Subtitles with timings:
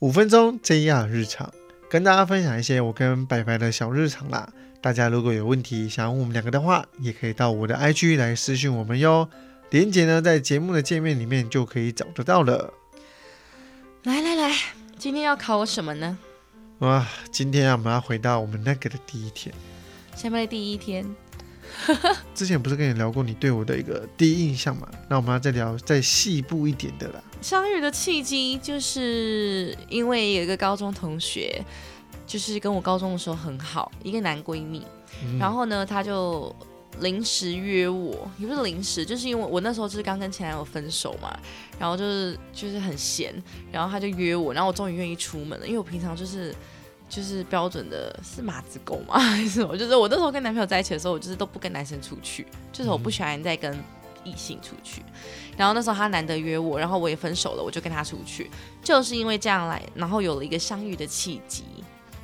[0.00, 1.50] 五分钟这样日常，
[1.88, 4.52] 跟大家分享一些我跟白白的小日常啦。
[4.82, 9.26] 大家如果有问题想问我们两个的话，也可以到我的 IG 来私讯我们哟。
[9.70, 12.74] 连接呢在节目的界面里面就可以找得到了。
[14.02, 14.54] 来来来，
[14.98, 16.18] 今天要考我什么呢？
[16.80, 19.54] 哇，今天啊我们要回到我们那个的第一天。
[20.14, 21.06] 下面的第一天，
[22.34, 24.88] 之前不是跟你聊过你对我的一个第一印象嘛？
[25.08, 27.22] 那我们要再聊再细部一点的啦。
[27.40, 31.62] 相遇的契机就是因为有一个高中同学，
[32.26, 34.82] 就是跟我高中的时候很好，一个男闺蜜。
[35.22, 36.54] 嗯然后呢，他就
[37.00, 41.38] 临时约我，也不是临时，就是因为我那时候就是刚跟前男友分手嘛，
[41.78, 43.34] 然后就是就是很闲，
[43.70, 46.54] 然后他就约我，然后我终于愿意出门了，因为我平常就是。
[47.08, 49.18] 就是标准的是马子狗吗？
[49.20, 49.76] 还是什么？
[49.76, 53.78] 就是我那时候跟男朋友在一起的时候，我就是都不跟男生出去，就是我不喜欢再跟
[54.24, 55.02] 异性出去。
[55.56, 58.50] 然后那时候他难得约我，然后我也分手了，我就跟他出去，
[58.82, 61.64] 就是因为这样来，然后有了一个相遇的契机。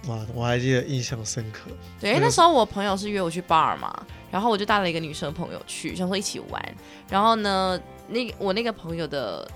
[0.09, 1.70] 哇，我还记得印象深刻。
[2.01, 6.74] 对，因为那时候我朋友是约我去 bar 嘛，然后我就带了一个女生朋友去，想说一起玩。
[7.09, 9.48] 然后呢，那个我那个朋友的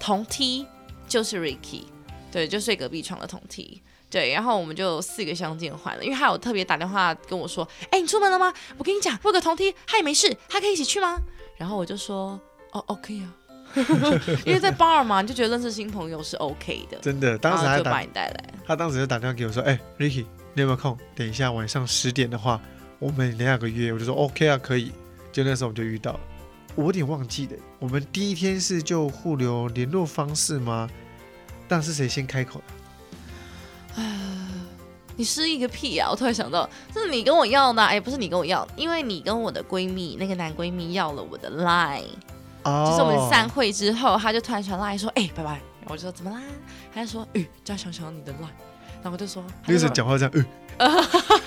[0.00, 0.66] 同梯
[1.06, 1.84] 就是 Ricky，
[2.32, 3.80] 对，就睡隔壁床的同梯。
[4.10, 8.52] 对，然后我们就四个相见欢了，因为他有特别打电话跟我说：“哎，你出门了吗？
[8.76, 11.18] 我跟你讲，我有个同梯，他也没事，他可以一起去吗？”
[11.56, 12.38] 然后我就说
[12.72, 13.32] ：“哦，OK 啊。
[14.44, 18.44] ”因为在 bar 嘛，你就觉得认识新朋友是 OK 的，真的，当时就把你带来。
[18.66, 20.98] 他当时就打电话给我说：“哎、r i c k y 你有没有空？
[21.14, 22.60] 等一下晚上十点的话，
[22.98, 24.92] 我们两个约。”我就说：“OK 啊，可以。”
[25.32, 26.20] 就那时候我们就遇到了，
[26.74, 30.86] 我有点忘记了，我们第一天是就互留联络方式吗？
[31.72, 32.60] 但是谁先开口
[33.96, 34.02] 的？
[35.16, 36.10] 你失忆个屁啊！
[36.10, 42.04] 我突然想到，是你跟我要的啊，哎、不是你跟我要，因为你跟我的闺蜜那个男闺蜜要了我的 line，、
[42.64, 46.42] 哦，就是我们散会之后，他就突然传 line 说，哎、拜拜，我就说怎么啦？
[46.94, 48.52] 他就说，哎、叫想想你的 line，
[49.02, 50.32] 然后我就说，那时候讲话这样，
[50.76, 50.90] 呃，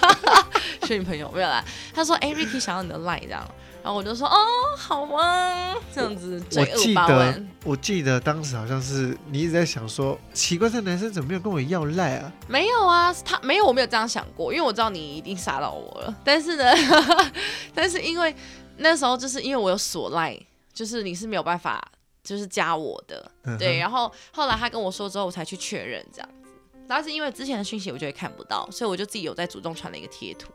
[0.87, 1.63] 是女朋友没有啦？
[1.93, 3.47] 他说，哎、r i c k y 想要你的 line 这样，
[3.85, 4.35] 然后我就说，哦，
[4.75, 12.33] 好啊，这样子我记得万，，我记得当时好像是你一直在想说，奇怪，这男生怎么没有跟我要赖啊？
[12.47, 16.15] 没有啊，他没有，我没有这样想过，因为我知道你一定杀到我了。
[16.23, 16.73] 但是呢，
[17.75, 18.35] 但是因为
[18.77, 20.35] 那时候就是因为我有锁赖，
[20.73, 21.79] 就是你是没有办法
[22.23, 23.77] 就是加我的，嗯对。
[23.77, 26.49] 然后后来他跟我说之后，我才去确认这样子。
[26.87, 30.51] 但是因为之前的讯息我就会看不到，所以我就自己有在主动传了一个贴图，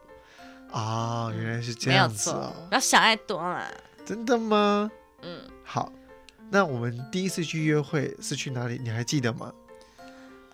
[0.73, 3.67] 啊，原来是这样子哦，，不要想太多了。
[4.05, 4.91] 真的吗？
[5.23, 5.93] 嗯，好，
[6.51, 8.81] 那我们第一次去约会是去哪里？
[8.83, 9.53] 你还记得吗？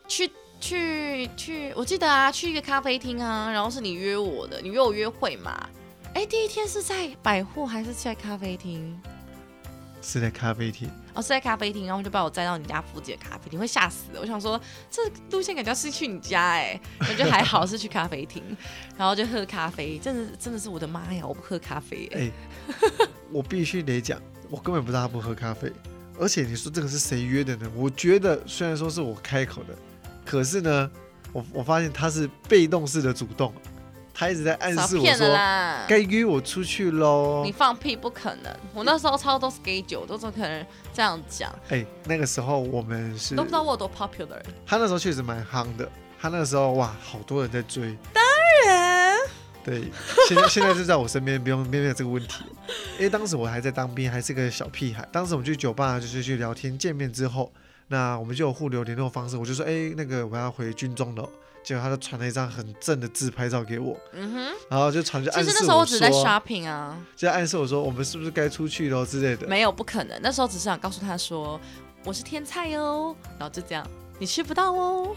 [0.08, 5.68] 去去去，我记得啊，去一个咖啡厅啊，然后是你约我的，你约我约会嘛？
[6.14, 8.98] 哎，第一天是在百货还是在咖啡厅？
[10.08, 10.88] 是在咖啡厅。
[11.14, 14.20] 哦，是在咖啡厅，然后就把我载到你家附近的咖啡厅，会吓死的。
[14.20, 18.40] 我想说，这路线感觉是去你家哎、我觉得还好是去咖啡厅，
[18.96, 22.20] 然后就喝咖啡，真的真的是我的妈呀，我不喝咖啡哎、
[22.70, 25.72] 哎、我必须得讲，我根本不知道他不喝咖啡。
[26.20, 27.68] 而且你说这个是谁约的呢？
[27.74, 29.74] 我觉得虽然说是我开口的，
[30.24, 30.90] 可是呢，
[31.32, 33.52] 我我发现他是被动式的主动，
[34.18, 35.04] 他一直在暗示我！
[35.86, 37.52] 该约我出去喽你。
[37.52, 38.56] 放屁，不可能！
[38.72, 41.54] 我那时候超多 schedule，都怎么可能这样讲？
[41.68, 44.40] 哎、那个时候我们是都不知道我有多 popular。
[44.64, 45.86] 他那时候确实蛮夯的，
[46.18, 47.94] 他那个时候哇，好多人在追。
[48.14, 48.24] 当
[48.64, 49.18] 然
[49.62, 49.84] 对，
[50.26, 52.44] 现在 现在就在我身边，不用面对这个问题。
[52.96, 55.06] 因为当时我还在当兵，还是个小屁孩。
[55.12, 57.52] 当时我们去酒吧就是去聊天，见面之后，
[57.88, 59.36] 那我们就有互留联络方式。
[59.36, 61.28] 我就说，哎、那个我要回军中了。
[61.66, 69.48] 结果他就传了一张很正的自拍照给我，嗯哼，然后就传就其暗示实那时候我只是在说，shopping 啊，就暗示我说我们是不是该出去喽之类的。
[69.48, 70.16] 没有不可能。
[70.22, 71.60] 那时候只是想告诉他说
[72.04, 73.84] 我是天菜哦，然后就这样。
[74.18, 75.14] 你吃不到哦，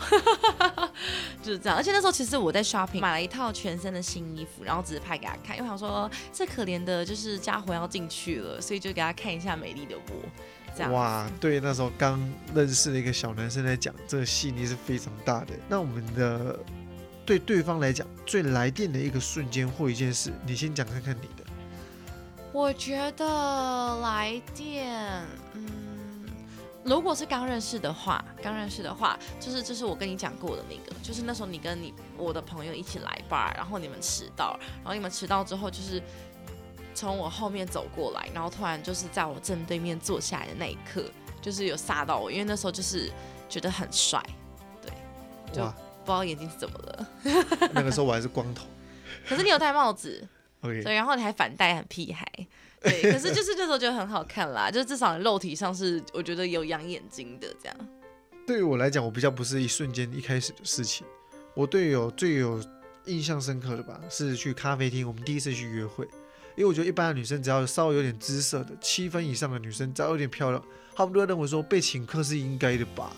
[1.41, 1.77] 就是这样。
[1.77, 10.29] 而且那时候其实我在 shopping 买了一套全身的新衣服，然后只是拍给他看，因为我想说这可怜的就是家伙要进去了，所以就给他看一下美丽的我，
[10.75, 10.91] 这样。
[10.91, 12.19] 哇，对，那时候刚
[12.53, 15.53] 认识的一个小男生来讲，这个吸引力是非常大的。
[15.67, 16.59] 那我们的
[17.25, 21.43] 对对方来讲，最来电的一个瞬间或一件事，你先讲看看你的。
[22.51, 25.23] 我觉得来电，
[25.53, 25.88] 嗯，
[26.95, 36.01] 如果是刚认识的话，刚认识的话，就是就是我跟你讲过的那个，就是那时候你跟你我的朋友一起来 bar，然后你们迟到，然后你们迟到之后就是
[36.93, 41.05] 从我后面走过来，然后突然就是在我正对面坐下来的那一刻，
[41.41, 43.11] 就是有吓到我，因为那时候就是
[43.47, 44.21] 觉得很帅，
[44.81, 44.91] 对，
[45.53, 45.71] 就哇，
[46.03, 47.07] 不知道眼睛是怎么了，
[47.73, 48.65] 那个时候我还是光头。
[49.27, 50.27] 可是你有戴帽子
[50.61, 52.28] ，OK，对，然后你还反戴，很屁孩。
[52.81, 57.77] 对，可是就是这时候觉得很好看啦，就是至少肉体上是我觉得有养眼睛的这样。
[58.47, 61.05] 对于我来讲，我比较不是一瞬间一开始的事情。
[61.53, 62.63] 我对有最有
[63.05, 66.05] 印象深刻的吧，是去咖啡厅，我们第一次去约会。
[66.55, 70.63] 因为我觉得一般的女生只要稍微有点姿色的，七分以上的女生只要有点漂亮，
[70.95, 73.15] 她们都会认为说被请客是应该的吧。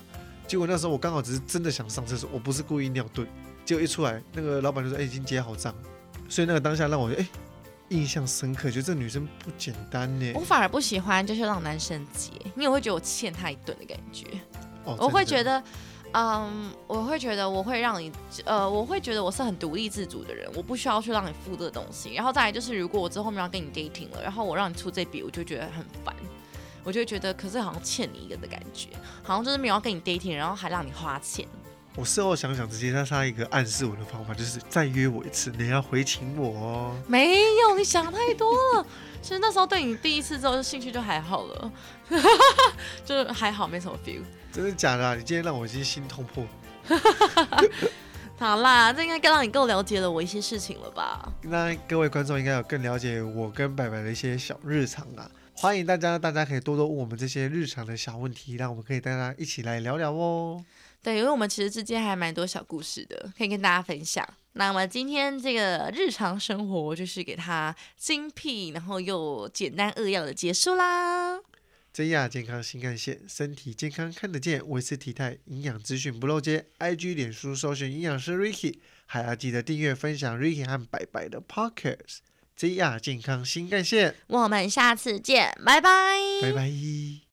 [0.47, 3.25] 结果那时候我刚好只是真的想上厕所，我不是故意尿遁。
[3.63, 5.73] 结果一出来，那个老板就说：“哎，已经结好账。”
[6.27, 7.25] 所以那个当下让我哎
[7.91, 10.31] 印象深刻，觉得这女生不简单呢。
[10.33, 14.25] 我反而不喜欢就是让男生接，因为我会觉得我欠他一顿的感觉。
[14.85, 15.65] 哦，我会觉得得，
[16.13, 18.09] 嗯，我会觉得我会让你，
[18.45, 22.13] 呃，我会觉得我是很独立自主的人，我不需要去让你付这个东西。
[22.13, 26.15] 然后再来就是，如果我之后后面要跟你 dating 了，然后我让你出这笔，我就觉得很烦，
[26.83, 28.87] 我就觉得，可是好像欠你一个的感觉，
[29.21, 31.45] 好像就是没有要跟你 dating，然后还让你花钱。
[31.97, 36.95] 我事后想想，直接他他一个暗示我的方法，就是再约我一次，你要回请我哦。
[37.05, 37.33] 没
[37.71, 38.85] 有，你想太多了。
[39.21, 41.71] 其实那时候对你第一次之后，兴趣就还好了，
[43.05, 44.21] 就是还好，没什么 feel。
[44.51, 45.15] 真的假的、啊？
[45.15, 46.45] 你今天让我已经心痛破。
[48.37, 51.31] 好啦，这应该更让你更了解了我一些事情了吧？
[51.43, 55.29] 那各位观众应该有更了解我跟白白的一些小日常啊。
[55.53, 60.65] 欢迎大家，大家可以多多问我们这些日常的小问题，让我们可以大家一起来聊聊哦。
[61.03, 64.27] 对，因为我们其实之间还蛮多小故事的，可以跟大家分享。
[64.53, 71.39] 那么今天这个日常生活就是给它精辟，然后又简单扼要的结束啦。
[71.93, 76.65] 真亚健康新干线，身体健康看得见，维持体态，营养资讯不漏接。
[76.79, 82.19] IG、脸书搜寻营养师 Ricky，还要记得订阅分享 Ricky 和白白的 Podcast。
[82.55, 85.89] 真亚健康新干线，我们下次见，拜拜。
[86.41, 87.21] 拜拜。